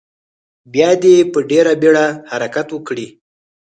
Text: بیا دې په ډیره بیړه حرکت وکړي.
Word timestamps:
بیا 0.73 0.89
دې 1.03 1.15
په 1.31 1.39
ډیره 1.49 1.73
بیړه 1.81 2.05
حرکت 2.31 2.67
وکړي. 2.71 3.07